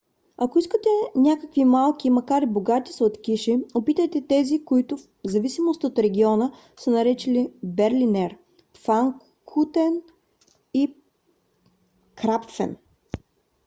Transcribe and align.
ако 0.37 0.59
искате 0.59 0.89
някакви 1.15 1.65
малки 1.65 2.09
макар 2.09 2.41
и 2.41 2.45
богати 2.45 2.93
сладкиши 2.93 3.63
опитайте 3.75 4.27
тези 4.27 4.65
които 4.65 4.97
в 4.97 5.07
зависимост 5.25 5.83
от 5.83 5.99
региона 5.99 6.51
са 6.79 6.91
наречени 6.91 7.51
берлинер 7.63 8.37
пфанкухен 8.73 10.01
или 10.73 10.95
крапфен 12.15 12.77